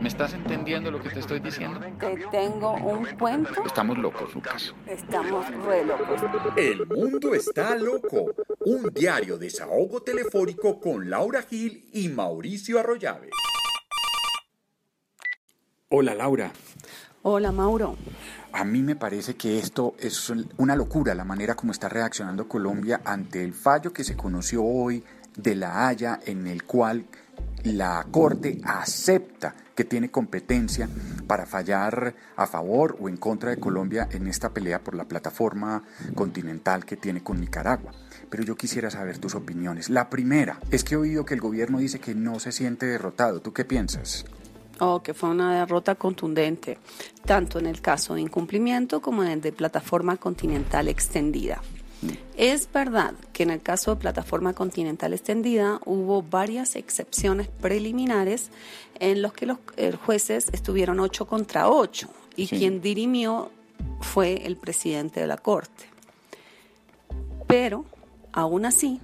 ¿Me 0.00 0.08
estás 0.08 0.32
entendiendo 0.32 0.90
lo 0.90 1.02
que 1.02 1.10
te 1.10 1.18
estoy 1.18 1.40
diciendo? 1.40 1.80
Te 1.98 2.16
tengo 2.30 2.74
un 2.74 3.04
cuento. 3.18 3.64
Estamos 3.64 3.98
locos, 3.98 4.32
Lucas. 4.34 4.74
Estamos 4.86 5.46
re 5.64 5.84
locos. 5.84 6.20
El 6.56 6.86
mundo 6.86 7.34
está 7.34 7.74
loco. 7.74 8.34
Un 8.60 8.90
diario 8.94 9.38
desahogo 9.38 10.00
telefónico 10.02 10.78
con 10.80 11.10
Laura 11.10 11.42
Gil 11.42 11.88
y 11.92 12.08
Mauricio 12.08 12.78
Arroyave. 12.78 13.30
Hola, 15.88 16.14
Laura. 16.14 16.52
Hola, 17.22 17.50
Mauro. 17.50 17.96
A 18.52 18.64
mí 18.64 18.82
me 18.82 18.94
parece 18.94 19.34
que 19.34 19.58
esto 19.58 19.94
es 19.98 20.32
una 20.58 20.76
locura, 20.76 21.14
la 21.14 21.24
manera 21.24 21.56
como 21.56 21.72
está 21.72 21.88
reaccionando 21.88 22.48
Colombia 22.48 23.00
ante 23.04 23.42
el 23.42 23.52
fallo 23.52 23.92
que 23.92 24.04
se 24.04 24.16
conoció 24.16 24.62
hoy 24.62 25.02
de 25.36 25.54
La 25.54 25.88
Haya, 25.88 26.20
en 26.24 26.46
el 26.46 26.62
cual 26.64 27.04
la 27.64 28.06
Corte 28.10 28.60
acepta 28.64 29.54
que 29.74 29.84
tiene 29.84 30.10
competencia 30.10 30.88
para 31.26 31.46
fallar 31.46 32.14
a 32.36 32.46
favor 32.46 32.96
o 33.00 33.08
en 33.08 33.16
contra 33.16 33.50
de 33.50 33.58
Colombia 33.58 34.08
en 34.10 34.26
esta 34.26 34.52
pelea 34.52 34.82
por 34.82 34.94
la 34.96 35.04
plataforma 35.04 35.84
continental 36.16 36.84
que 36.84 36.96
tiene 36.96 37.22
con 37.22 37.40
Nicaragua. 37.40 37.92
Pero 38.28 38.42
yo 38.42 38.56
quisiera 38.56 38.90
saber 38.90 39.18
tus 39.18 39.36
opiniones. 39.36 39.88
La 39.88 40.10
primera 40.10 40.58
es 40.70 40.82
que 40.82 40.94
he 40.94 40.98
oído 40.98 41.24
que 41.24 41.34
el 41.34 41.40
gobierno 41.40 41.78
dice 41.78 42.00
que 42.00 42.14
no 42.14 42.40
se 42.40 42.50
siente 42.50 42.86
derrotado. 42.86 43.40
¿Tú 43.40 43.52
qué 43.52 43.64
piensas? 43.64 44.24
Oh, 44.80 45.02
que 45.02 45.14
fue 45.14 45.30
una 45.30 45.60
derrota 45.60 45.96
contundente, 45.96 46.78
tanto 47.24 47.58
en 47.58 47.66
el 47.66 47.80
caso 47.80 48.14
de 48.14 48.20
incumplimiento 48.20 49.00
como 49.00 49.22
en 49.24 49.30
el 49.30 49.40
de 49.40 49.52
plataforma 49.52 50.16
continental 50.16 50.88
extendida. 50.88 51.60
Es 52.36 52.70
verdad 52.72 53.14
que 53.32 53.42
en 53.42 53.50
el 53.50 53.60
caso 53.60 53.94
de 53.94 54.00
plataforma 54.00 54.52
continental 54.52 55.12
extendida 55.12 55.80
hubo 55.84 56.22
varias 56.22 56.76
excepciones 56.76 57.48
preliminares 57.48 58.50
en 59.00 59.22
los 59.22 59.32
que 59.32 59.46
los 59.46 59.58
eh, 59.76 59.92
jueces 59.92 60.46
estuvieron 60.52 61.00
8 61.00 61.26
contra 61.26 61.68
8 61.68 62.08
y 62.36 62.46
quien 62.46 62.80
dirimió 62.80 63.50
fue 64.00 64.46
el 64.46 64.56
presidente 64.56 65.20
de 65.20 65.26
la 65.26 65.36
Corte. 65.36 65.86
Pero, 67.48 67.84
aún 68.32 68.66
así, 68.66 69.00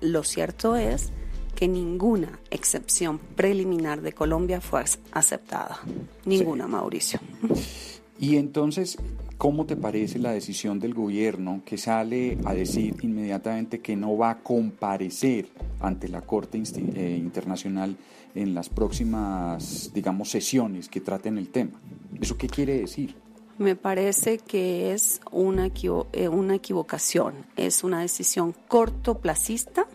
lo 0.00 0.22
cierto 0.22 0.76
es 0.76 1.10
que 1.54 1.68
ninguna 1.68 2.38
excepción 2.50 3.18
preliminar 3.18 4.00
de 4.00 4.12
Colombia 4.12 4.60
fue 4.60 4.84
aceptada. 5.10 5.80
Ninguna, 6.24 6.68
Mauricio. 6.68 7.20
Y 8.18 8.36
entonces, 8.36 8.98
¿Cómo 9.38 9.66
te 9.66 9.76
parece 9.76 10.18
la 10.18 10.32
decisión 10.32 10.80
del 10.80 10.94
gobierno 10.94 11.62
que 11.64 11.78
sale 11.78 12.38
a 12.44 12.54
decir 12.54 12.96
inmediatamente 13.02 13.78
que 13.78 13.94
no 13.94 14.16
va 14.16 14.30
a 14.30 14.38
comparecer 14.40 15.46
ante 15.78 16.08
la 16.08 16.22
Corte 16.22 16.60
eh, 16.60 17.16
Internacional 17.16 17.96
en 18.34 18.52
las 18.52 18.68
próximas, 18.68 19.92
digamos, 19.94 20.30
sesiones 20.30 20.88
que 20.88 21.00
traten 21.00 21.38
el 21.38 21.50
tema? 21.50 21.80
¿Eso 22.20 22.36
qué 22.36 22.48
quiere 22.48 22.80
decir? 22.80 23.14
Me 23.58 23.76
parece 23.76 24.38
que 24.38 24.92
es 24.92 25.20
una, 25.30 25.70
eh, 26.12 26.28
una 26.28 26.56
equivocación, 26.56 27.46
es 27.56 27.84
una 27.84 28.00
decisión 28.00 28.52
cortoplacista 28.66 29.86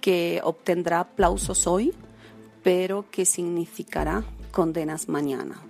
que 0.00 0.40
obtendrá 0.42 1.00
aplausos 1.00 1.66
hoy, 1.66 1.92
pero 2.62 3.04
que 3.10 3.26
significará 3.26 4.24
condenas 4.52 5.10
mañana. 5.10 5.60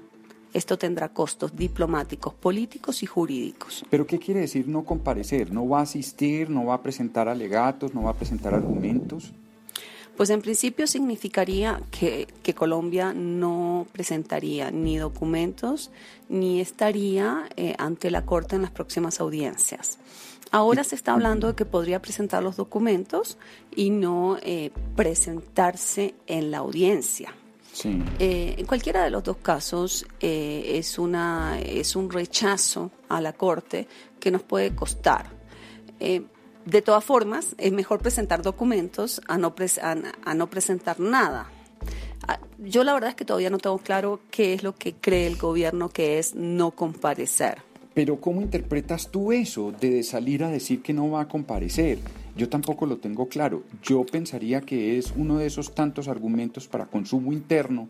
Esto 0.55 0.79
tendrá 0.79 1.09
costos 1.09 1.57
diplomáticos, 1.57 2.33
políticos 2.33 3.03
y 3.03 3.07
jurídicos. 3.07 3.85
¿Pero 3.91 4.07
qué 4.07 4.21
quiere 4.21 4.41
decir 4.41 4.69
no 4.69 4.85
comparecer? 4.85 5.53
¿No 5.53 5.69
va 5.69 5.81
a 5.81 5.83
asistir, 5.83 6.49
no 6.49 6.65
va 6.65 6.75
a 6.75 6.83
presentar 6.83 7.29
alegatos, 7.29 7.93
no 7.93 8.05
va 8.05 8.13
a 8.13 8.15
presentar 8.15 8.55
argumentos? 8.55 9.33
Pues 10.17 10.31
en 10.31 10.43
principio 10.43 10.87
significaría 10.87 11.83
que, 11.91 12.29
Colombia 12.55 13.13
no 13.13 13.89
presentaría 13.91 14.71
ni 14.71 14.97
documentos 14.97 15.91
ni 16.29 16.61
estaría 16.61 17.49
eh, 17.57 17.75
ante 17.79 18.13
la 18.13 18.25
Corte 18.25 18.55
en 18.55 18.63
las 18.63 18.71
próximas 18.71 19.19
audiencias. 19.19 19.99
Ahora 20.53 20.85
se 20.85 20.95
está 20.95 21.14
hablando 21.14 21.48
de 21.48 21.57
que 21.57 21.64
podría 21.64 22.01
presentar 22.01 22.45
los 22.45 22.55
documentos 22.55 23.39
y 23.75 23.91
no 23.91 24.39
eh, 24.41 24.70
presentarse 24.95 26.14
en 26.29 26.53
la 26.53 26.59
audiencia. 26.59 27.35
Eh, 28.18 28.55
en 28.58 28.67
cualquiera 28.67 29.05
de 29.05 29.11
los 29.11 29.24
dos 29.24 29.39
casos 29.39 30.07
eh, 30.20 30.73
es, 30.74 30.98
una, 30.98 31.58
es 31.61 31.96
un 31.96 32.11
rechazo 32.11 32.90
a 33.08 33.20
la 33.20 33.33
Corte 33.33 33.89
que 34.20 34.30
nos 34.30 34.42
puede 34.42 34.74
costar. 34.74 35.27
Eh, 36.01 36.23
de 36.64 36.83
todas 36.83 37.05
formas, 37.05 37.55
es 37.58 37.73
mejor 37.73 38.01
presentar 38.01 38.42
documentos 38.42 39.20
a 39.29 39.36
no, 39.36 39.55
a 40.24 40.34
no 40.34 40.51
presentar 40.51 40.98
nada. 40.98 41.51
Ah, 42.27 42.39
yo 42.58 42.84
la 42.84 42.95
verdad 42.95 43.11
es 43.11 43.17
que 43.17 43.24
todavía 43.24 43.51
no 43.51 43.58
tengo 43.58 43.79
claro 43.79 44.20
qué 44.30 44.55
es 44.55 44.63
lo 44.63 44.74
que 44.74 44.95
cree 44.95 45.27
el 45.27 45.36
gobierno 45.36 45.90
que 45.90 46.18
es 46.18 46.34
no 46.34 46.70
comparecer. 46.70 47.58
Pero 47.92 48.20
¿cómo 48.20 48.40
interpretas 48.40 49.11
tú 49.11 49.30
eso 49.30 49.73
de 49.73 50.02
salir 50.02 50.42
a 50.42 50.51
decir 50.51 50.83
que 50.83 50.92
no 50.92 51.11
va 51.11 51.23
a 51.23 51.29
comparecer? 51.29 51.98
Yo 52.36 52.48
tampoco 52.48 52.86
lo 52.86 52.96
tengo 52.98 53.28
claro. 53.28 53.62
Yo 53.83 54.05
pensaría 54.05 54.61
que 54.61 54.98
es 54.98 55.12
uno 55.17 55.39
de 55.39 55.46
esos 55.46 55.74
tantos 55.74 56.08
argumentos 56.08 56.67
para 56.67 56.86
consumo 56.86 57.33
interno 57.33 57.89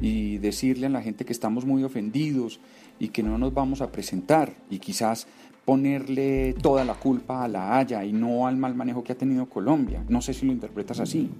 y 0.00 0.38
decirle 0.38 0.86
a 0.86 0.90
la 0.90 1.02
gente 1.02 1.24
que 1.24 1.32
estamos 1.32 1.66
muy 1.66 1.84
ofendidos 1.84 2.60
y 2.98 3.08
que 3.08 3.22
no 3.22 3.36
nos 3.36 3.52
vamos 3.52 3.82
a 3.82 3.92
presentar 3.92 4.54
y 4.70 4.78
quizás 4.78 5.26
ponerle 5.64 6.54
toda 6.54 6.84
la 6.84 6.94
culpa 6.94 7.44
a 7.44 7.48
la 7.48 7.78
Haya 7.78 8.04
y 8.04 8.12
no 8.12 8.46
al 8.46 8.56
mal 8.56 8.74
manejo 8.74 9.04
que 9.04 9.12
ha 9.12 9.18
tenido 9.18 9.48
Colombia. 9.48 10.04
No 10.08 10.22
sé 10.22 10.34
si 10.34 10.46
lo 10.46 10.52
interpretas 10.52 10.98
así. 10.98 11.30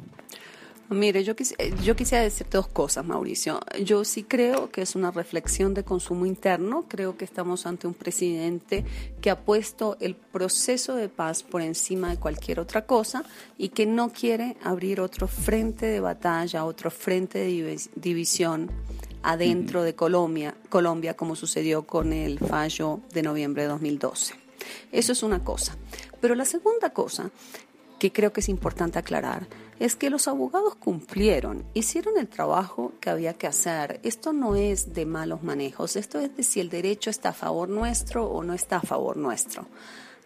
Mire, 0.93 1.25
yo, 1.25 1.35
eh, 1.59 1.75
yo 1.83 1.97
quisiera 1.97 2.23
decirte 2.23 2.57
dos 2.57 2.69
cosas, 2.69 3.05
Mauricio. 3.05 3.61
Yo 3.83 4.05
sí 4.05 4.25
creo 4.25 4.71
que 4.71 4.83
es 4.83 4.95
una 4.95 5.11
reflexión 5.11 5.73
de 5.75 5.85
consumo 5.85 6.27
interno. 6.27 6.85
Creo 6.89 7.17
que 7.17 7.25
estamos 7.25 7.67
ante 7.67 7.87
un 7.87 7.95
presidente 7.95 8.85
que 9.21 9.31
ha 9.31 9.41
puesto 9.41 9.97
el 10.01 10.15
proceso 10.15 10.95
de 10.95 11.09
paz 11.09 11.43
por 11.43 11.63
encima 11.63 12.11
de 12.11 12.19
cualquier 12.19 12.61
otra 12.61 12.85
cosa 12.85 13.25
y 13.57 13.71
que 13.71 13.87
no 13.87 14.11
quiere 14.11 14.57
abrir 14.63 15.01
otro 15.01 15.29
frente 15.29 15.87
de 15.87 16.01
batalla, 16.01 16.65
otro 16.65 16.91
frente 16.91 17.39
de 17.39 17.81
división 17.95 18.71
adentro 19.23 19.83
de 19.83 19.95
Colombia, 19.95 20.55
Colombia, 20.69 21.15
como 21.15 21.37
sucedió 21.37 21.85
con 21.85 22.13
el 22.13 22.39
fallo 22.39 23.01
de 23.13 23.23
noviembre 23.23 23.63
de 23.63 23.69
2012. 23.69 24.35
Eso 24.91 25.13
es 25.13 25.23
una 25.23 25.43
cosa. 25.43 25.77
Pero 26.21 26.35
la 26.35 26.45
segunda 26.45 26.91
cosa 26.91 27.31
que 28.03 28.11
creo 28.11 28.33
que 28.33 28.41
es 28.41 28.49
importante 28.49 28.99
aclarar 28.99 29.47
es 29.79 29.95
que 29.95 30.11
los 30.11 30.27
abogados 30.27 30.75
cumplieron, 30.75 31.63
hicieron 31.73 32.19
el 32.19 32.27
trabajo 32.27 32.95
que 33.01 33.11
había 33.11 33.35
que 33.35 33.47
hacer. 33.47 34.01
Esto 34.03 34.33
no 34.33 34.57
es 34.57 34.93
de 34.93 35.07
malos 35.07 35.45
manejos, 35.45 35.95
esto 35.95 36.19
es 36.19 36.37
de 36.37 36.43
si 36.43 36.59
el 36.59 36.69
derecho 36.69 37.11
está 37.11 37.29
a 37.29 37.33
favor 37.33 37.69
nuestro 37.69 38.27
o 38.27 38.43
no 38.43 38.55
está 38.55 38.79
a 38.79 38.81
favor 38.81 39.17
nuestro. 39.17 39.69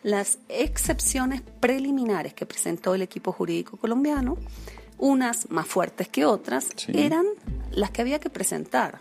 Las 0.02 0.38
excepciones 0.48 1.42
preliminares 1.60 2.32
que 2.32 2.46
presentó 2.46 2.94
el 2.94 3.02
equipo 3.02 3.30
jurídico 3.30 3.76
colombiano, 3.76 4.38
unas 4.96 5.50
más 5.50 5.66
fuertes 5.66 6.08
que 6.08 6.24
otras, 6.24 6.68
eran 6.88 7.26
las 7.72 7.90
que 7.90 8.00
había 8.00 8.20
que 8.20 8.30
presentar. 8.30 9.00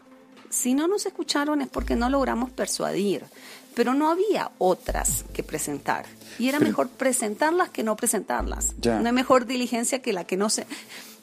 Si 0.50 0.74
no 0.74 0.88
nos 0.88 1.06
escucharon 1.06 1.62
es 1.62 1.68
porque 1.68 1.96
no 1.96 2.10
logramos 2.10 2.50
persuadir 2.52 3.24
pero 3.76 3.94
no 3.94 4.10
había 4.10 4.52
otras 4.58 5.26
que 5.34 5.44
presentar. 5.44 6.06
Y 6.40 6.50
era 6.50 6.60
mejor 6.60 6.88
presentarlas 6.90 7.70
que 7.70 7.84
no 7.84 7.96
presentarlas. 7.96 8.74
No 8.84 9.06
hay 9.06 9.12
mejor 9.12 9.46
diligencia 9.46 10.02
que 10.02 10.14
la 10.14 10.24
que 10.24 10.38
no 10.38 10.50
se 10.50 10.66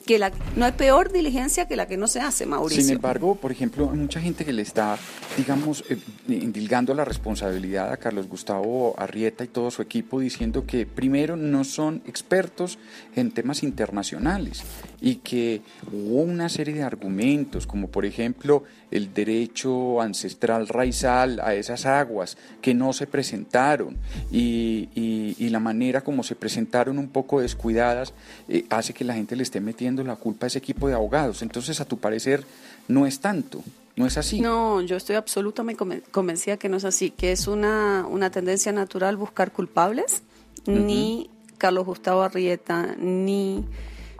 que 0.06 0.18
la, 0.18 0.32
no 0.56 0.64
hay 0.64 0.72
peor 0.72 1.12
diligencia 1.12 1.66
que 1.66 1.76
la 1.76 1.86
que 1.86 1.96
no 1.96 2.06
se 2.06 2.20
hace, 2.20 2.46
Mauricio. 2.46 2.82
Sin 2.82 2.94
embargo, 2.94 3.34
por 3.34 3.52
ejemplo, 3.52 3.86
mucha 3.88 4.20
gente 4.20 4.44
que 4.44 4.52
le 4.52 4.62
está, 4.62 4.98
digamos, 5.36 5.84
eh, 5.88 5.98
indilgando 6.28 6.94
la 6.94 7.04
responsabilidad 7.04 7.92
a 7.92 7.96
Carlos 7.96 8.28
Gustavo 8.28 8.94
Arrieta 8.98 9.44
y 9.44 9.48
todo 9.48 9.70
su 9.70 9.82
equipo 9.82 10.20
diciendo 10.20 10.66
que 10.66 10.86
primero 10.86 11.36
no 11.36 11.64
son 11.64 12.02
expertos 12.06 12.78
en 13.16 13.30
temas 13.30 13.62
internacionales 13.62 14.62
y 15.00 15.16
que 15.16 15.62
hubo 15.92 16.22
una 16.22 16.48
serie 16.48 16.74
de 16.74 16.82
argumentos, 16.82 17.66
como 17.66 17.88
por 17.88 18.04
ejemplo 18.04 18.64
el 18.92 19.12
derecho 19.12 20.00
ancestral 20.00 20.68
raizal 20.68 21.40
a 21.40 21.54
esas 21.54 21.86
aguas 21.86 22.36
que 22.60 22.74
no 22.74 22.92
se 22.92 23.06
presentaron 23.06 23.96
y, 24.30 24.88
y, 24.94 25.48
la 25.52 25.60
manera 25.60 26.00
como 26.00 26.22
se 26.22 26.34
presentaron 26.34 26.98
un 26.98 27.08
poco 27.08 27.42
descuidadas 27.42 28.14
eh, 28.48 28.64
hace 28.70 28.94
que 28.94 29.04
la 29.04 29.12
gente 29.12 29.36
le 29.36 29.42
esté 29.42 29.60
metiendo 29.60 29.91
la 30.02 30.16
culpa 30.16 30.46
a 30.46 30.48
ese 30.48 30.58
equipo 30.58 30.88
de 30.88 30.94
abogados. 30.94 31.42
Entonces, 31.42 31.80
a 31.80 31.84
tu 31.84 31.98
parecer, 31.98 32.44
no 32.88 33.06
es 33.06 33.20
tanto. 33.20 33.62
¿No 33.94 34.06
es 34.06 34.16
así? 34.16 34.40
No, 34.40 34.80
yo 34.80 34.96
estoy 34.96 35.16
absolutamente 35.16 36.02
convencida 36.10 36.56
que 36.56 36.68
no 36.68 36.78
es 36.78 36.84
así, 36.84 37.10
que 37.10 37.32
es 37.32 37.46
una, 37.46 38.06
una 38.08 38.30
tendencia 38.30 38.72
natural 38.72 39.16
buscar 39.16 39.52
culpables. 39.52 40.22
Ni 40.66 41.28
Carlos 41.58 41.84
Gustavo 41.84 42.22
Arrieta, 42.22 42.94
ni 42.98 43.64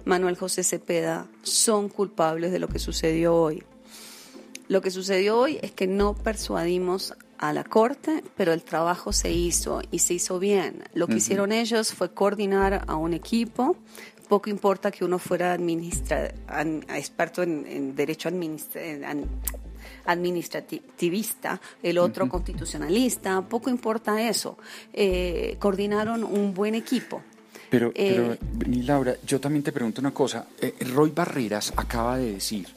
Manuel 0.05 0.37
José 0.37 0.63
Cepeda 0.63 1.27
son 1.43 1.89
culpables 1.89 2.53
de 2.53 2.59
lo 2.59 2.69
que 2.69 2.79
sucedió 2.79 3.35
hoy. 3.35 3.63
Lo 4.69 4.81
que 4.81 4.91
sucedió 4.91 5.39
hoy 5.39 5.59
es 5.63 5.73
que 5.73 5.87
no 5.87 6.15
persuadimos 6.15 7.15
a 7.39 7.53
la 7.53 7.65
Corte, 7.65 8.23
pero 8.37 8.53
el 8.53 8.63
trabajo 8.63 9.13
se 9.13 9.33
hizo 9.33 9.83
y 9.91 9.99
se 9.99 10.15
hizo 10.15 10.39
bien. 10.39 10.85
Lo 10.95 11.09
que 11.09 11.17
hicieron 11.17 11.51
ellos 11.51 11.93
fue 11.93 12.13
coordinar 12.13 12.85
a 12.87 12.95
un 12.95 13.15
equipo, 13.15 13.77
poco 14.33 14.49
importa 14.49 14.91
que 14.91 15.05
uno 15.05 15.19
fuera 15.19 15.53
administra, 15.53 16.33
experto 16.89 17.43
en, 17.43 17.95
derecho 17.95 18.31
administrativista, 20.07 21.61
el 21.83 21.99
otro 21.99 22.27
constitucionalista, 22.31 23.43
poco 23.43 23.69
importa 23.69 24.27
eso. 24.27 24.57
Eh, 24.91 25.57
coordinaron 25.59 26.25
un 26.25 26.55
buen 26.55 26.75
equipo. 26.75 27.21
Pero, 27.69 27.93
pero, 27.95 28.33
eh, 28.33 28.39
Laura, 28.69 29.17
yo 29.27 29.39
también 29.39 29.63
te 29.63 29.71
pregunto 29.71 30.01
una 30.01 30.15
cosa. 30.15 30.47
Eh, 30.59 30.77
Roy 30.95 31.11
Barreras 31.11 31.71
acaba 31.77 32.17
de 32.17 32.33
decir 32.33 32.69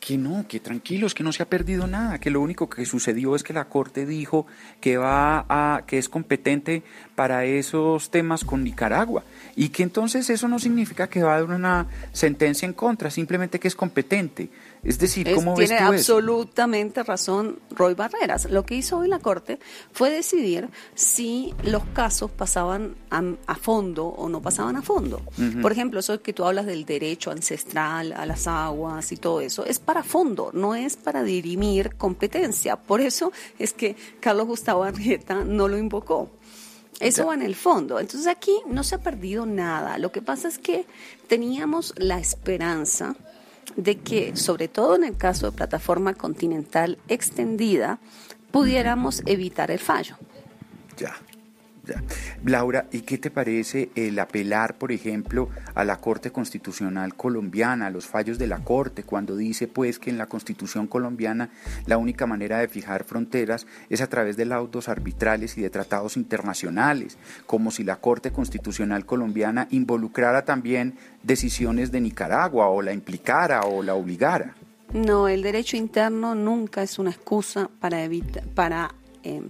que 0.00 0.16
no, 0.16 0.46
que 0.48 0.60
tranquilos, 0.60 1.14
que 1.14 1.24
no 1.24 1.32
se 1.32 1.42
ha 1.42 1.48
perdido 1.48 1.86
nada, 1.86 2.18
que 2.18 2.30
lo 2.30 2.40
único 2.40 2.68
que 2.68 2.84
sucedió 2.86 3.34
es 3.34 3.42
que 3.42 3.52
la 3.52 3.66
Corte 3.66 4.06
dijo 4.06 4.46
que 4.80 4.96
va 4.96 5.44
a, 5.48 5.82
que 5.86 5.98
es 5.98 6.08
competente 6.08 6.82
para 7.14 7.44
esos 7.44 8.10
temas 8.10 8.44
con 8.44 8.62
Nicaragua 8.62 9.24
y 9.56 9.70
que 9.70 9.82
entonces 9.82 10.30
eso 10.30 10.48
no 10.48 10.58
significa 10.58 11.08
que 11.08 11.22
va 11.22 11.34
a 11.34 11.40
dar 11.40 11.50
una 11.50 11.86
sentencia 12.12 12.66
en 12.66 12.72
contra, 12.72 13.10
simplemente 13.10 13.58
que 13.58 13.68
es 13.68 13.74
competente. 13.74 14.50
Es 14.88 14.98
decir, 14.98 15.34
¿cómo 15.34 15.54
ves 15.54 15.68
Tiene 15.68 15.84
absolutamente 15.84 17.02
razón 17.02 17.58
Roy 17.72 17.92
Barreras. 17.92 18.50
Lo 18.50 18.64
que 18.64 18.74
hizo 18.74 18.96
hoy 18.96 19.08
la 19.08 19.18
Corte 19.18 19.58
fue 19.92 20.08
decidir 20.08 20.70
si 20.94 21.54
los 21.62 21.84
casos 21.92 22.30
pasaban 22.30 22.96
a, 23.10 23.54
fondo 23.56 24.06
o 24.06 24.30
no 24.30 24.40
pasaban 24.40 24.76
a 24.76 24.82
fondo. 24.82 25.22
Por 25.60 25.72
ejemplo, 25.72 26.00
eso 26.00 26.22
que 26.22 26.32
tú 26.32 26.46
hablas 26.46 26.64
del 26.64 26.86
derecho 26.86 27.30
ancestral 27.30 28.12
a 28.12 28.24
las 28.24 28.46
aguas 28.46 29.12
y 29.12 29.18
todo 29.18 29.42
eso, 29.42 29.66
es 29.66 29.78
para 29.78 30.02
fondo, 30.02 30.52
no 30.54 30.74
es 30.74 30.96
para 30.96 31.22
dirimir 31.22 31.96
competencia. 31.96 32.76
Por 32.76 33.02
eso 33.02 33.30
es 33.58 33.74
que 33.74 33.94
Carlos 34.20 34.46
Gustavo 34.46 34.84
Arrieta 34.84 35.44
no 35.44 35.68
lo 35.68 35.76
invocó. 35.76 36.30
Eso 36.98 37.26
va 37.26 37.34
en 37.34 37.42
el 37.42 37.54
fondo. 37.54 38.00
Entonces 38.00 38.26
aquí 38.26 38.56
no 38.66 38.82
se 38.82 38.94
ha 38.94 39.02
perdido 39.02 39.44
nada. 39.44 39.98
Lo 39.98 40.10
que 40.10 40.22
pasa 40.22 40.48
es 40.48 40.58
que 40.58 40.86
teníamos 41.28 41.92
la 41.96 42.18
esperanza 42.18 43.14
de 43.76 43.98
que, 43.98 44.36
sobre 44.36 44.68
todo 44.68 44.96
en 44.96 45.04
el 45.04 45.16
caso 45.16 45.50
de 45.50 45.56
plataforma 45.56 46.14
continental 46.14 46.98
extendida, 47.08 47.98
pudiéramos 48.50 49.22
evitar 49.26 49.70
el 49.70 49.78
fallo. 49.78 50.16
Ya. 50.96 51.14
Laura, 52.44 52.86
¿y 52.92 53.02
qué 53.02 53.18
te 53.18 53.30
parece 53.30 53.90
el 53.94 54.18
apelar, 54.18 54.76
por 54.76 54.92
ejemplo, 54.92 55.48
a 55.74 55.84
la 55.84 55.96
Corte 55.96 56.30
Constitucional 56.30 57.14
colombiana, 57.14 57.86
a 57.86 57.90
los 57.90 58.06
fallos 58.06 58.38
de 58.38 58.46
la 58.46 58.58
Corte, 58.58 59.02
cuando 59.02 59.36
dice 59.36 59.68
pues 59.68 59.98
que 59.98 60.10
en 60.10 60.18
la 60.18 60.26
Constitución 60.26 60.86
colombiana 60.86 61.50
la 61.86 61.98
única 61.98 62.26
manera 62.26 62.58
de 62.58 62.68
fijar 62.68 63.04
fronteras 63.04 63.66
es 63.90 64.00
a 64.00 64.08
través 64.08 64.36
de 64.36 64.44
laudos 64.44 64.88
arbitrales 64.88 65.56
y 65.58 65.62
de 65.62 65.70
tratados 65.70 66.16
internacionales, 66.16 67.18
como 67.46 67.70
si 67.70 67.84
la 67.84 67.96
Corte 67.96 68.30
Constitucional 68.30 69.06
colombiana 69.06 69.68
involucrara 69.70 70.44
también 70.44 70.94
decisiones 71.22 71.90
de 71.92 72.00
Nicaragua 72.00 72.68
o 72.68 72.82
la 72.82 72.92
implicara 72.92 73.62
o 73.62 73.82
la 73.82 73.94
obligara? 73.94 74.54
No, 74.92 75.28
el 75.28 75.42
derecho 75.42 75.76
interno 75.76 76.34
nunca 76.34 76.82
es 76.82 76.98
una 76.98 77.10
excusa 77.10 77.68
para 77.80 78.02
evitar, 78.04 78.44
para 78.48 78.94
eh, 79.22 79.42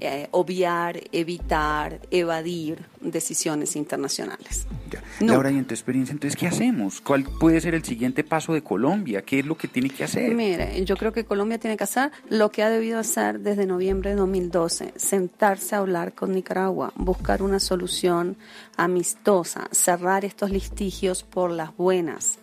eh, 0.00 0.28
obviar, 0.30 1.00
evitar, 1.12 2.00
evadir 2.10 2.78
decisiones 3.00 3.76
internacionales. 3.76 4.66
Ya. 4.90 5.34
Ahora, 5.34 5.50
y 5.50 5.58
en 5.58 5.64
tu 5.64 5.74
experiencia, 5.74 6.12
entonces, 6.12 6.38
¿qué 6.38 6.46
hacemos? 6.46 7.00
¿Cuál 7.00 7.24
puede 7.24 7.60
ser 7.60 7.74
el 7.74 7.84
siguiente 7.84 8.24
paso 8.24 8.52
de 8.52 8.62
Colombia? 8.62 9.22
¿Qué 9.22 9.40
es 9.40 9.46
lo 9.46 9.56
que 9.56 9.68
tiene 9.68 9.90
que 9.90 10.04
hacer? 10.04 10.34
Mire, 10.34 10.84
yo 10.84 10.96
creo 10.96 11.12
que 11.12 11.24
Colombia 11.24 11.58
tiene 11.58 11.76
que 11.76 11.84
hacer 11.84 12.10
lo 12.28 12.50
que 12.50 12.62
ha 12.62 12.70
debido 12.70 12.98
hacer 12.98 13.40
desde 13.40 13.66
noviembre 13.66 14.10
de 14.10 14.16
2012, 14.16 14.94
sentarse 14.96 15.74
a 15.74 15.78
hablar 15.78 16.14
con 16.14 16.32
Nicaragua, 16.32 16.92
buscar 16.96 17.42
una 17.42 17.60
solución 17.60 18.36
amistosa, 18.76 19.68
cerrar 19.70 20.24
estos 20.24 20.50
litigios 20.50 21.22
por 21.22 21.50
las 21.50 21.76
buenas 21.76 22.38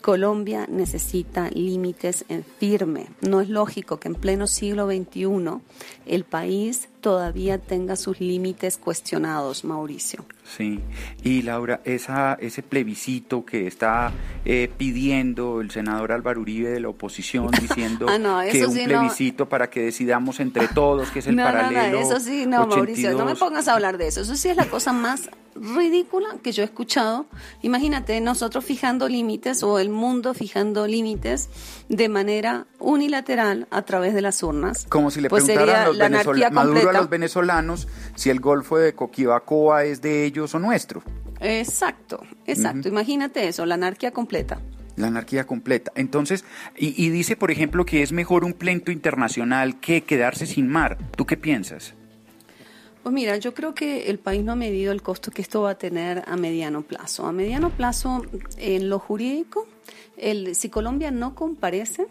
Colombia 0.00 0.66
necesita 0.68 1.50
límites 1.50 2.24
en 2.28 2.44
firme. 2.44 3.06
No 3.20 3.40
es 3.40 3.48
lógico 3.48 3.98
que 3.98 4.08
en 4.08 4.14
pleno 4.14 4.46
siglo 4.46 4.86
XXI 4.86 5.60
el 6.06 6.24
país 6.24 6.88
todavía 7.00 7.58
tenga 7.58 7.96
sus 7.96 8.20
límites 8.20 8.76
cuestionados, 8.76 9.64
Mauricio. 9.64 10.24
Sí, 10.56 10.80
y 11.22 11.42
Laura, 11.42 11.80
esa, 11.84 12.34
ese 12.34 12.62
plebiscito 12.62 13.44
que 13.44 13.66
está 13.66 14.12
eh, 14.44 14.70
pidiendo 14.76 15.60
el 15.60 15.70
senador 15.70 16.12
Álvaro 16.12 16.40
Uribe 16.40 16.70
de 16.70 16.80
la 16.80 16.88
oposición 16.88 17.50
diciendo 17.60 18.06
ah, 18.08 18.44
que 18.50 18.66
un 18.66 18.74
plebiscito 18.74 19.48
para 19.48 19.68
que 19.68 19.82
decidamos 19.82 20.40
entre 20.40 20.68
todos, 20.68 21.10
que 21.10 21.18
es 21.18 21.26
el 21.26 21.36
paralelo. 21.36 22.00
No, 22.00 22.06
eso 22.06 22.20
sí, 22.20 22.46
no, 22.46 22.66
Mauricio, 22.66 23.12
no 23.16 23.24
me 23.24 23.34
pongas 23.34 23.68
a 23.68 23.74
hablar 23.74 23.98
de 23.98 24.08
eso. 24.08 24.22
Eso 24.22 24.36
sí 24.36 24.48
es 24.48 24.56
la 24.56 24.66
cosa 24.66 24.92
más 24.92 25.28
ridícula 25.60 26.36
que 26.42 26.52
yo 26.52 26.62
he 26.62 26.66
escuchado. 26.66 27.26
Imagínate, 27.62 28.20
nosotros 28.20 28.64
fijando 28.64 29.08
límites 29.08 29.62
o 29.62 29.78
el 29.78 29.90
mundo 29.90 30.34
fijando 30.34 30.86
límites 30.86 31.48
de 31.88 32.08
manera 32.08 32.66
unilateral 32.78 33.66
a 33.70 33.82
través 33.82 34.14
de 34.14 34.22
las 34.22 34.42
urnas. 34.42 34.86
Como 34.88 35.10
si 35.10 35.20
le 35.20 35.28
pues 35.28 35.44
preguntaran 35.44 36.14
a 36.14 36.22
los, 36.24 36.52
Maduro 36.52 36.90
a 36.90 36.92
los 36.98 37.08
venezolanos 37.10 37.88
si 38.14 38.30
el 38.30 38.40
Golfo 38.40 38.78
de 38.78 38.94
Coquibacoa 38.94 39.84
es 39.84 40.00
de 40.02 40.24
ellos 40.24 40.54
o 40.54 40.58
nuestro. 40.58 41.02
Exacto, 41.40 42.22
exacto. 42.46 42.88
Imagínate 42.88 43.48
eso, 43.48 43.64
la 43.66 43.74
anarquía 43.74 44.10
completa 44.12 44.60
la 44.96 45.06
anarquía 45.06 45.46
completa. 45.46 45.92
Entonces, 45.94 46.44
y, 46.76 46.92
y, 47.00 47.10
dice, 47.10 47.36
por 47.36 47.52
ejemplo, 47.52 47.86
que 47.86 48.02
es 48.02 48.10
mejor 48.10 48.44
un 48.44 48.52
pleito 48.52 48.90
internacional 48.90 49.78
que 49.78 50.02
quedarse 50.02 50.44
sin 50.44 50.66
mar. 50.66 50.98
¿Tú 51.16 51.24
qué 51.24 51.36
piensas? 51.36 51.94
Pues 53.02 53.14
mira, 53.14 53.36
yo 53.36 53.54
creo 53.54 53.74
que 53.74 54.10
el 54.10 54.18
país 54.18 54.44
no 54.44 54.52
ha 54.52 54.56
medido 54.56 54.92
el 54.92 55.02
costo 55.02 55.30
que 55.30 55.40
esto 55.40 55.62
va 55.62 55.70
a 55.70 55.78
tener 55.78 56.24
a 56.26 56.36
mediano 56.36 56.82
plazo. 56.82 57.26
A 57.26 57.32
mediano 57.32 57.70
plazo, 57.70 58.22
en 58.58 58.88
lo 58.88 58.98
jurídico, 58.98 59.66
el, 60.16 60.54
si 60.54 60.68
Colombia 60.68 61.10
no 61.10 61.34
comparece, 61.34 62.06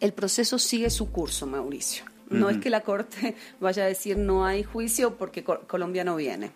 el 0.00 0.12
proceso 0.12 0.58
sigue 0.58 0.90
su 0.90 1.10
curso, 1.12 1.46
Mauricio. 1.46 2.04
No 2.28 2.50
es 2.50 2.58
que 2.58 2.70
la 2.70 2.80
Corte 2.80 3.36
vaya 3.60 3.84
a 3.84 3.86
decir 3.86 4.16
no 4.16 4.44
hay 4.44 4.64
juicio 4.64 5.16
porque 5.16 5.44
Colombia 5.44 6.04
no 6.04 6.16
viene. 6.16 6.50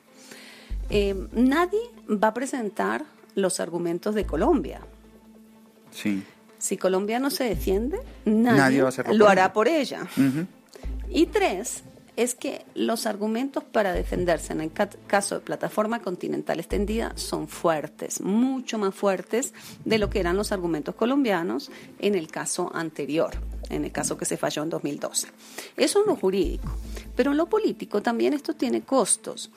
Eh, 0.88 1.14
nadie 1.32 1.80
va 2.08 2.28
a 2.28 2.34
presentar 2.34 3.04
los 3.34 3.60
argumentos 3.60 4.14
de 4.14 4.26
Colombia. 4.26 4.80
Sí. 5.92 6.24
Si 6.58 6.76
Colombia 6.76 7.18
no 7.18 7.30
se 7.30 7.44
defiende, 7.44 8.00
nadie, 8.24 8.84
lo 9.12 9.28
hará 9.28 9.52
por 9.52 9.66
ella. 9.68 10.06
Y 11.08 11.26
tres, 11.26 11.84
es 12.16 12.34
que 12.34 12.66
los 12.74 13.06
argumentos 13.06 13.64
para 13.64 13.94
defenderse 13.94 14.52
en 14.52 14.60
el 14.60 14.70
caso 14.72 15.36
de 15.36 15.40
plataforma 15.40 16.02
continental 16.02 16.60
extendida 16.60 17.12
son 17.16 17.48
fuertes, 17.48 18.20
mucho 18.20 18.78
más 18.78 18.94
fuertes 18.94 19.54
de 19.86 19.98
lo 19.98 20.10
que 20.10 20.20
eran 20.20 20.36
los 20.36 20.52
argumentos 20.52 20.94
colombianos 20.94 21.70
en 21.98 22.14
el 22.14 22.28
caso 22.28 22.70
anterior, 22.74 23.30
en 23.70 23.84
el 23.84 23.92
caso 23.92 24.18
que 24.18 24.24
se 24.24 24.36
falló 24.36 24.62
en 24.62 24.70
2012. 24.70 25.28
Eso 25.76 26.00
en 26.00 26.06
lo 26.06 26.16
jurídico, 26.16 26.70
pero 27.16 27.30
en 27.30 27.36
lo 27.36 27.46
político 27.46 28.02
también 28.02 28.34
esto 28.34 28.54
tiene 28.54 28.82
costos. 28.82 29.50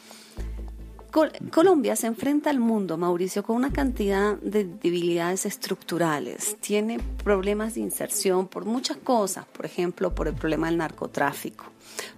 Colombia 1.52 1.96
se 1.96 2.08
enfrenta 2.08 2.50
al 2.50 2.60
mundo, 2.60 2.98
Mauricio, 2.98 3.44
con 3.44 3.56
una 3.56 3.72
cantidad 3.72 4.36
de 4.38 4.66
debilidades 4.66 5.46
estructurales. 5.46 6.58
Tiene 6.60 7.00
problemas 7.24 7.76
de 7.76 7.82
inserción 7.82 8.48
por 8.48 8.66
muchas 8.66 8.98
cosas, 8.98 9.46
por 9.46 9.64
ejemplo, 9.68 10.16
por 10.16 10.28
el 10.28 10.34
problema 10.34 10.68
del 10.68 10.78
narcotráfico, 10.78 11.66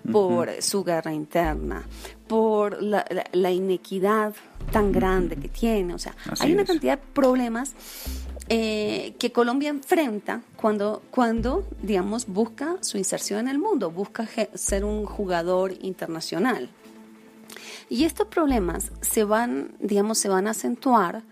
por 0.10 0.50
su 0.62 0.86
guerra 0.86 1.12
interna, 1.12 1.84
por 2.26 2.82
la, 2.82 3.52
inequidad 3.52 4.34
tan 4.72 4.94
grande 4.94 5.36
que 5.36 5.50
tiene. 5.50 5.94
O 5.94 6.00
sea, 6.00 6.16
hay 6.40 6.54
una 6.54 6.64
cantidad 6.64 6.98
de 6.98 7.06
problemas 7.14 7.74
eh, 8.48 9.16
que 9.18 9.32
Colombia 9.32 9.70
enfrenta 9.70 10.42
cuando, 10.56 11.02
cuando, 11.10 11.66
digamos, 11.82 12.28
busca 12.28 12.78
su 12.82 12.98
inserción 12.98 13.40
en 13.40 13.48
el 13.48 13.58
mundo, 13.58 13.90
busca 13.90 14.28
ser 14.54 14.86
un 14.86 15.06
jugador 15.06 15.74
internacional. 15.82 16.70
Y 17.90 18.04
estos 18.04 18.28
problemas 18.28 18.92
se 19.02 19.24
van, 19.24 19.72
digamos, 19.80 20.20
se 20.20 20.30
van 20.30 20.48
a 20.48 20.52
acentuar 20.52 21.24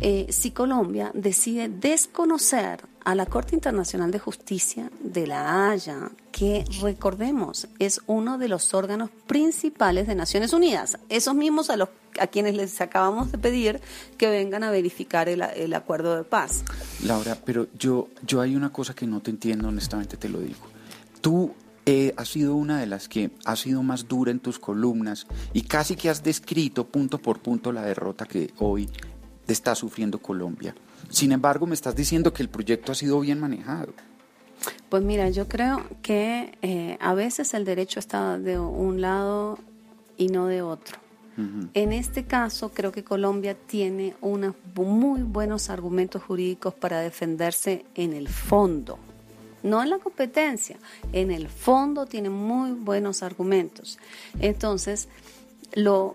eh, 0.00 0.26
si 0.30 0.50
Colombia 0.50 1.10
decide 1.14 1.68
desconocer 1.68 2.80
a 3.04 3.14
la 3.14 3.26
Corte 3.26 3.54
Internacional 3.54 4.10
de 4.10 4.18
Justicia 4.18 4.90
de 5.02 5.26
La 5.26 5.70
Haya, 5.70 6.10
que 6.32 6.64
recordemos 6.80 7.68
es 7.78 8.00
uno 8.06 8.38
de 8.38 8.48
los 8.48 8.72
órganos 8.74 9.10
principales 9.26 10.06
de 10.06 10.14
Naciones 10.14 10.52
Unidas, 10.52 10.98
esos 11.08 11.34
mismos 11.34 11.70
a 11.70 11.76
los 11.76 11.88
a 12.18 12.26
quienes 12.26 12.56
les 12.56 12.80
acabamos 12.80 13.30
de 13.30 13.38
pedir 13.38 13.80
que 14.18 14.28
vengan 14.28 14.64
a 14.64 14.70
verificar 14.70 15.28
el, 15.28 15.74
acuerdo 15.74 16.16
de 16.16 16.24
paz. 16.24 16.64
Laura, 17.04 17.38
pero 17.44 17.68
yo 17.78 18.08
yo 18.26 18.40
hay 18.40 18.56
una 18.56 18.72
cosa 18.72 18.94
que 18.94 19.06
no 19.06 19.20
te 19.20 19.30
entiendo, 19.30 19.68
honestamente 19.68 20.16
te 20.16 20.28
lo 20.28 20.40
digo. 20.40 20.58
Tú 21.20 21.54
eh, 21.86 22.12
has 22.16 22.28
sido 22.28 22.54
una 22.56 22.78
de 22.78 22.86
las 22.86 23.08
que 23.08 23.30
ha 23.44 23.56
sido 23.56 23.82
más 23.82 24.06
dura 24.08 24.30
en 24.30 24.40
tus 24.40 24.58
columnas 24.58 25.26
y 25.52 25.62
casi 25.62 25.96
que 25.96 26.10
has 26.10 26.22
descrito 26.22 26.86
punto 26.86 27.18
por 27.18 27.40
punto 27.40 27.72
la 27.72 27.82
derrota 27.82 28.26
que 28.26 28.52
hoy 28.58 28.88
está 29.52 29.74
sufriendo 29.74 30.18
Colombia. 30.18 30.74
Sin 31.08 31.32
embargo, 31.32 31.66
me 31.66 31.74
estás 31.74 31.96
diciendo 31.96 32.32
que 32.32 32.42
el 32.42 32.48
proyecto 32.48 32.92
ha 32.92 32.94
sido 32.94 33.20
bien 33.20 33.40
manejado. 33.40 33.92
Pues 34.88 35.02
mira, 35.02 35.30
yo 35.30 35.48
creo 35.48 35.84
que 36.02 36.58
eh, 36.62 36.98
a 37.00 37.14
veces 37.14 37.54
el 37.54 37.64
derecho 37.64 37.98
está 37.98 38.38
de 38.38 38.58
un 38.58 39.00
lado 39.00 39.58
y 40.16 40.28
no 40.28 40.46
de 40.46 40.62
otro. 40.62 40.98
En 41.72 41.94
este 41.94 42.24
caso, 42.24 42.70
creo 42.74 42.92
que 42.92 43.02
Colombia 43.02 43.54
tiene 43.54 44.14
unos 44.20 44.54
muy 44.74 45.22
buenos 45.22 45.70
argumentos 45.70 46.22
jurídicos 46.22 46.74
para 46.74 47.00
defenderse 47.00 47.86
en 47.94 48.12
el 48.12 48.28
fondo, 48.28 48.98
no 49.62 49.82
en 49.82 49.88
la 49.88 49.98
competencia, 49.98 50.76
en 51.14 51.30
el 51.30 51.48
fondo 51.48 52.04
tiene 52.04 52.28
muy 52.28 52.72
buenos 52.72 53.22
argumentos. 53.22 53.98
Entonces, 54.38 55.08
lo 55.72 56.14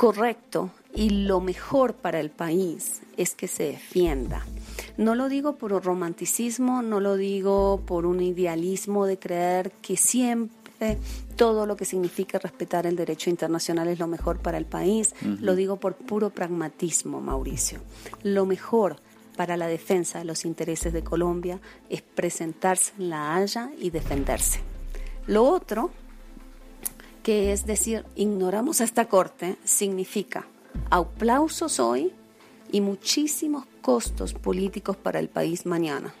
correcto 0.00 0.70
y 0.94 1.10
lo 1.10 1.42
mejor 1.42 1.92
para 1.92 2.20
el 2.20 2.30
país 2.30 3.02
es 3.18 3.34
que 3.34 3.46
se 3.46 3.64
defienda. 3.64 4.46
No 4.96 5.14
lo 5.14 5.28
digo 5.28 5.56
por 5.56 5.72
romanticismo, 5.84 6.80
no 6.80 7.00
lo 7.00 7.16
digo 7.16 7.82
por 7.84 8.06
un 8.06 8.22
idealismo 8.22 9.04
de 9.04 9.18
creer 9.18 9.72
que 9.82 9.98
siempre 9.98 10.96
todo 11.36 11.66
lo 11.66 11.76
que 11.76 11.84
significa 11.84 12.38
respetar 12.38 12.86
el 12.86 12.96
derecho 12.96 13.28
internacional 13.28 13.88
es 13.88 13.98
lo 13.98 14.06
mejor 14.06 14.38
para 14.38 14.56
el 14.56 14.64
país. 14.64 15.14
Lo 15.20 15.54
digo 15.54 15.76
por 15.76 15.94
puro 15.96 16.30
pragmatismo, 16.30 17.20
Mauricio. 17.20 17.80
Lo 18.22 18.46
mejor 18.46 18.96
para 19.36 19.58
la 19.58 19.66
defensa 19.66 20.20
de 20.20 20.24
los 20.24 20.46
intereses 20.46 20.94
de 20.94 21.04
Colombia 21.04 21.60
es 21.90 22.00
presentarse 22.00 22.94
en 22.98 23.10
la 23.10 23.36
Haya 23.36 23.70
y 23.78 23.90
defenderse. 23.90 24.60
Lo 25.26 25.44
otro, 25.44 25.90
que 27.30 27.52
es 27.52 27.64
decir, 27.64 28.04
ignoramos 28.16 28.80
a 28.80 28.84
esta 28.84 29.04
Corte, 29.04 29.56
significa 29.62 30.48
aplausos 30.90 31.78
hoy 31.78 32.12
y 32.72 32.80
muchísimos 32.80 33.66
costos 33.82 34.34
políticos 34.34 34.96
para 34.96 35.20
el 35.20 35.28
país 35.28 35.64
mañana. 35.64 36.12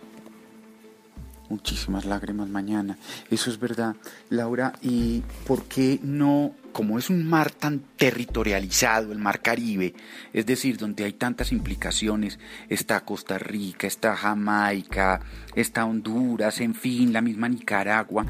Muchísimas 1.48 2.04
lágrimas 2.04 2.48
mañana, 2.48 2.96
eso 3.28 3.50
es 3.50 3.58
verdad. 3.58 3.96
Laura, 4.28 4.72
¿y 4.82 5.24
por 5.48 5.64
qué 5.64 5.98
no, 6.00 6.54
como 6.70 6.96
es 6.96 7.10
un 7.10 7.28
mar 7.28 7.50
tan 7.50 7.80
territorializado, 7.96 9.10
el 9.10 9.18
mar 9.18 9.42
Caribe, 9.42 9.94
es 10.32 10.46
decir, 10.46 10.76
donde 10.76 11.02
hay 11.02 11.14
tantas 11.14 11.50
implicaciones, 11.50 12.38
está 12.68 13.00
Costa 13.00 13.36
Rica, 13.36 13.88
está 13.88 14.14
Jamaica, 14.14 15.22
está 15.56 15.86
Honduras, 15.86 16.60
en 16.60 16.76
fin, 16.76 17.12
la 17.12 17.20
misma 17.20 17.48
Nicaragua, 17.48 18.26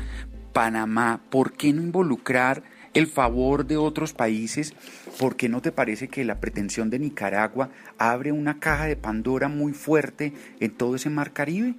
Panamá, 0.53 1.21
¿por 1.31 1.53
qué 1.53 1.73
no 1.73 1.83
involucrar 1.83 2.63
el 2.95 3.07
favor 3.07 3.67
de 3.67 3.77
otros 3.77 4.13
países, 4.13 4.75
¿por 5.19 5.37
qué 5.37 5.49
no 5.49 5.63
te 5.63 5.73
parece 5.73 6.09
que 6.09 6.25
la 6.25 6.41
pretensión 6.41 6.91
de 6.91 6.99
Nicaragua 6.99 7.71
abre 7.99 8.33
una 8.33 8.59
caja 8.59 8.87
de 8.87 8.97
Pandora 8.97 9.49
muy 9.49 9.73
fuerte 9.73 10.33
en 10.59 10.77
todo 10.77 10.97
ese 10.97 11.11
mar 11.11 11.33
Caribe? 11.33 11.77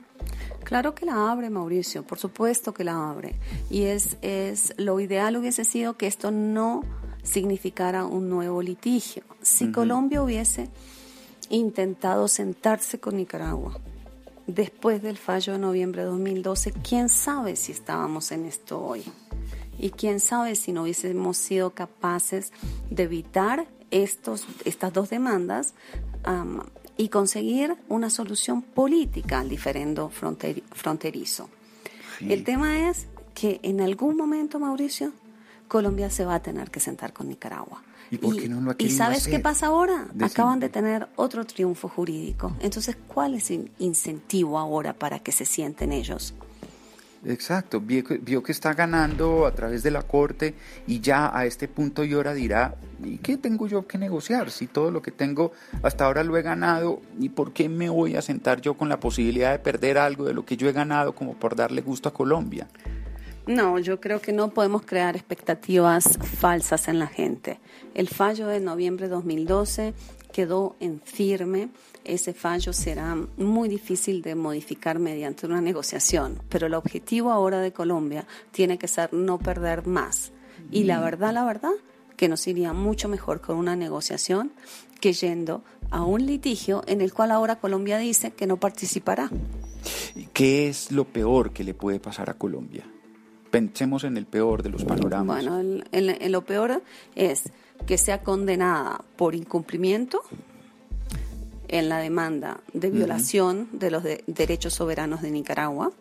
Claro 0.63 0.95
que 0.95 1.05
la 1.05 1.31
abre, 1.31 1.49
Mauricio, 1.49 2.03
por 2.03 2.17
supuesto 2.17 2.73
que 2.73 2.83
la 2.83 3.09
abre. 3.09 3.35
Y 3.69 3.83
es, 3.83 4.17
es 4.21 4.73
lo 4.77 4.99
ideal 4.99 5.35
hubiese 5.35 5.65
sido 5.65 5.97
que 5.97 6.07
esto 6.07 6.31
no 6.31 6.83
significara 7.23 8.05
un 8.05 8.29
nuevo 8.29 8.61
litigio. 8.61 9.23
Si 9.41 9.71
Colombia 9.71 10.23
hubiese 10.23 10.69
intentado 11.49 12.27
sentarse 12.27 12.99
con 12.99 13.17
Nicaragua 13.17 13.79
después 14.53 15.01
del 15.01 15.17
fallo 15.17 15.53
de 15.53 15.59
noviembre 15.59 16.01
de 16.03 16.07
2012, 16.09 16.73
¿quién 16.87 17.09
sabe 17.09 17.55
si 17.55 17.71
estábamos 17.71 18.31
en 18.31 18.45
esto 18.45 18.79
hoy? 18.79 19.03
y 19.81 19.89
quién 19.89 20.19
sabe 20.19 20.55
si 20.55 20.71
no 20.71 20.83
hubiésemos 20.83 21.37
sido 21.37 21.71
capaces 21.71 22.53
de 22.91 23.03
evitar 23.03 23.65
estos, 23.89 24.45
estas 24.63 24.93
dos 24.93 25.09
demandas 25.09 25.73
y 26.97 27.09
conseguir 27.09 27.75
una 27.89 28.11
solución 28.11 28.61
política 28.61 29.39
al 29.39 29.49
diferendo 29.49 30.09
fronterizo. 30.09 31.49
El 32.19 32.43
tema 32.43 32.89
es 32.89 33.07
que 33.33 33.59
en 33.63 33.81
algún 33.81 34.15
momento, 34.15 34.59
Mauricio, 34.59 35.13
Colombia 35.67 36.11
se 36.11 36.25
va 36.25 36.35
a 36.35 36.43
tener 36.43 36.69
que 36.69 36.79
sentar 36.79 37.11
con 37.11 37.27
Nicaragua. 37.27 37.81
¿Y, 38.11 38.17
por 38.17 38.35
qué 38.35 38.49
no 38.49 38.59
lo 38.59 38.71
ha 38.71 38.75
¿Y 38.77 38.89
sabes 38.89 39.27
qué 39.27 39.39
pasa 39.39 39.67
ahora? 39.67 40.07
Acaban 40.19 40.59
de 40.59 40.67
tener 40.67 41.07
otro 41.15 41.45
triunfo 41.45 41.87
jurídico. 41.87 42.55
Entonces, 42.59 42.97
¿cuál 43.07 43.35
es 43.35 43.49
el 43.51 43.71
incentivo 43.79 44.59
ahora 44.59 44.93
para 44.93 45.19
que 45.19 45.31
se 45.31 45.45
sienten 45.45 45.93
ellos? 45.93 46.35
Exacto, 47.23 47.79
vio, 47.79 48.03
que 48.43 48.51
está 48.51 48.73
ganando 48.73 49.45
a 49.45 49.53
través 49.53 49.83
de 49.83 49.91
la 49.91 50.01
corte 50.01 50.55
y 50.87 51.01
ya 51.01 51.37
a 51.37 51.45
este 51.45 51.67
punto 51.67 52.03
y 52.03 52.15
hora 52.15 52.33
dirá, 52.33 52.75
¿y 53.03 53.19
qué 53.19 53.37
tengo 53.37 53.67
yo 53.67 53.85
que 53.85 53.99
negociar? 53.99 54.49
Si 54.49 54.65
todo 54.65 54.89
lo 54.89 55.03
que 55.03 55.11
tengo 55.11 55.51
hasta 55.83 56.05
ahora 56.05 56.23
lo 56.23 56.35
he 56.35 56.41
ganado, 56.41 56.99
¿y 57.19 57.29
por 57.29 57.53
qué 57.53 57.69
me 57.69 57.89
voy 57.89 58.15
a 58.15 58.23
sentar 58.23 58.59
yo 58.59 58.73
con 58.73 58.89
la 58.89 58.99
posibilidad 58.99 59.51
de 59.51 59.59
perder 59.59 59.99
algo 59.99 60.25
de 60.25 60.33
lo 60.33 60.45
que 60.45 60.57
yo 60.57 60.67
he 60.67 60.73
ganado 60.73 61.13
como 61.13 61.35
por 61.35 61.55
darle 61.55 61.81
gusto 61.81 62.09
a 62.09 62.13
Colombia? 62.13 62.67
No, 63.47 63.79
yo 63.79 63.99
creo 63.99 64.21
que 64.21 64.33
no 64.33 64.49
podemos 64.51 64.83
crear 64.83 65.15
expectativas 65.15 66.19
falsas 66.39 66.87
en 66.87 66.99
la 66.99 67.07
gente. 67.07 67.59
El 67.95 68.07
fallo 68.07 68.47
de 68.47 68.59
noviembre 68.59 69.07
de 69.07 69.15
2012 69.15 69.93
quedó 70.31 70.75
en 70.79 71.01
firme. 71.01 71.69
Ese 72.03 72.33
fallo 72.33 72.71
será 72.71 73.15
muy 73.37 73.67
difícil 73.67 74.21
de 74.21 74.35
modificar 74.35 74.99
mediante 74.99 75.45
una 75.45 75.61
negociación, 75.61 76.41
pero 76.49 76.67
el 76.67 76.73
objetivo 76.73 77.31
ahora 77.31 77.59
de 77.59 77.73
Colombia 77.73 78.25
tiene 78.51 78.77
que 78.77 78.87
ser 78.87 79.13
no 79.13 79.39
perder 79.39 79.87
más. 79.87 80.31
Y 80.71 80.83
la 80.83 80.99
verdad, 80.99 81.33
la 81.33 81.43
verdad, 81.43 81.73
que 82.15 82.29
nos 82.29 82.45
iría 82.47 82.73
mucho 82.73 83.09
mejor 83.09 83.41
con 83.41 83.57
una 83.57 83.75
negociación 83.75 84.51
que 84.99 85.13
yendo 85.13 85.63
a 85.89 86.03
un 86.03 86.25
litigio 86.25 86.83
en 86.85 87.01
el 87.01 87.11
cual 87.13 87.31
ahora 87.31 87.59
Colombia 87.59 87.97
dice 87.97 88.31
que 88.31 88.45
no 88.45 88.57
participará. 88.57 89.29
¿Qué 90.31 90.69
es 90.69 90.91
lo 90.91 91.05
peor 91.05 91.51
que 91.51 91.63
le 91.63 91.73
puede 91.73 91.99
pasar 91.99 92.29
a 92.29 92.35
Colombia? 92.35 92.85
Pensemos 93.51 94.05
en 94.05 94.17
el 94.17 94.25
peor 94.25 94.63
de 94.63 94.69
los 94.69 94.85
panoramas. 94.85 95.45
Bueno, 95.45 95.83
lo 95.91 96.45
peor 96.45 96.81
es 97.15 97.43
que 97.85 97.97
sea 97.97 98.23
condenada 98.23 99.03
por 99.17 99.35
incumplimiento 99.35 100.21
en 101.67 101.89
la 101.89 101.99
demanda 101.99 102.61
de 102.73 102.91
violación 102.91 103.67
de 103.71 103.91
los 103.91 104.03
derechos 104.27 104.73
soberanos 104.73 105.21
de 105.21 105.31
Nicaragua. 105.31 105.91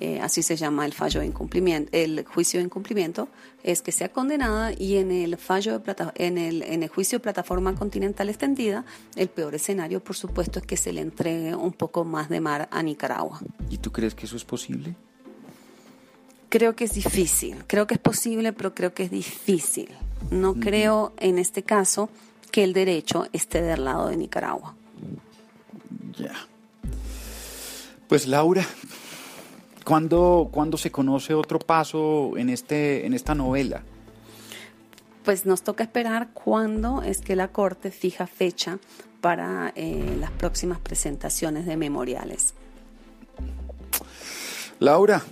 Eh, 0.00 0.18
así 0.20 0.42
se 0.42 0.56
llama 0.56 0.86
el 0.86 0.94
fallo 0.94 1.20
de 1.20 1.26
incumplimiento, 1.26 1.90
el 1.92 2.24
juicio 2.24 2.58
de 2.58 2.64
incumplimiento, 2.64 3.28
es 3.62 3.82
que 3.82 3.92
sea 3.92 4.10
condenada 4.10 4.72
y 4.72 4.96
en 4.96 5.10
el 5.10 5.36
fallo 5.36 5.78
de 5.78 5.94
en 6.14 6.38
el, 6.38 6.62
en 6.62 6.82
el 6.84 6.88
juicio 6.88 7.18
de 7.18 7.22
plataforma 7.22 7.74
continental 7.74 8.30
extendida, 8.30 8.86
el 9.14 9.28
peor 9.28 9.54
escenario, 9.54 10.02
por 10.02 10.16
supuesto, 10.16 10.60
es 10.60 10.64
que 10.64 10.78
se 10.78 10.92
le 10.92 11.02
entregue 11.02 11.54
un 11.54 11.72
poco 11.72 12.04
más 12.04 12.30
de 12.30 12.40
mar 12.40 12.68
a 12.70 12.82
Nicaragua. 12.82 13.40
¿Y 13.68 13.78
tú 13.78 13.92
crees 13.92 14.14
que 14.14 14.24
eso 14.24 14.36
es 14.36 14.44
posible? 14.44 14.94
Creo 16.48 16.74
que 16.74 16.84
es 16.84 16.94
difícil, 16.94 17.64
creo 17.66 17.86
que 17.86 17.94
es 17.94 18.00
posible, 18.00 18.52
pero 18.52 18.74
creo 18.74 18.94
que 18.94 19.02
es 19.02 19.10
difícil. 19.10 19.90
No 20.30 20.54
creo 20.54 21.12
en 21.18 21.38
este 21.38 21.62
caso 21.62 22.08
que 22.50 22.64
el 22.64 22.72
derecho 22.72 23.26
esté 23.32 23.62
del 23.62 23.84
lado 23.84 24.08
de 24.08 24.16
Nicaragua. 24.16 24.74
Ya. 26.18 26.34
Pues 28.08 28.26
Laura, 28.26 28.66
¿cuándo, 29.84 30.50
se 30.76 30.90
conoce 30.90 31.34
otro 31.34 31.58
paso 31.58 32.32
en, 32.36 32.48
este, 32.48 33.04
en 33.04 33.12
esta 33.12 33.34
novela? 33.34 33.82
Pues 35.24 35.44
nos 35.44 35.62
toca 35.62 35.84
esperar 35.84 36.30
cuándo 36.32 37.02
es 37.02 37.20
que 37.20 37.36
la 37.36 37.48
Corte 37.48 37.90
fija 37.90 38.26
fecha 38.26 38.78
para 39.20 39.72
eh, 39.76 40.16
las 40.18 40.30
próximas 40.30 40.78
presentaciones 40.78 41.66
de 41.66 41.76
memoriales. 41.76 42.54
Laura, 44.78 45.22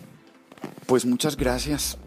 pues 0.86 1.04
muchas 1.04 1.36
gracias. 1.36 1.98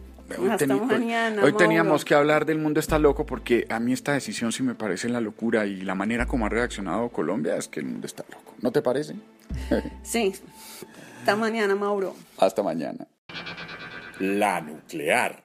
Hasta 0.50 0.76
mañana, 0.76 1.42
hoy 1.42 1.52
teníamos 1.54 2.04
que 2.04 2.14
hablar 2.14 2.46
del 2.46 2.58
mundo 2.58 2.78
está 2.78 3.00
loco 3.00 3.26
porque 3.26 3.66
a 3.68 3.80
mí 3.80 3.92
esta 3.92 4.12
decisión 4.12 4.52
sí 4.52 4.62
me 4.62 4.76
parece 4.76 5.08
la 5.08 5.20
locura 5.20 5.66
y 5.66 5.80
la 5.80 5.96
manera 5.96 6.26
como 6.26 6.46
ha 6.46 6.48
reaccionado 6.48 7.08
Colombia 7.08 7.56
es 7.56 7.66
que 7.66 7.80
el 7.80 7.86
mundo 7.86 8.06
está 8.06 8.24
loco. 8.30 8.54
¿No 8.60 8.70
te 8.70 8.80
parece? 8.80 9.16
sí. 10.04 10.32
Hasta 11.18 11.34
mañana, 11.34 11.74
Mauro. 11.74 12.14
Hasta 12.38 12.62
mañana. 12.62 13.08
La 14.20 14.60
nuclear. 14.60 15.44